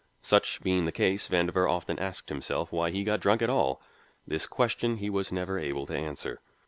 [0.23, 3.79] Such being the case, Vandover often asked himself why he got drunk at all.
[4.25, 6.41] This question he was never able to answer.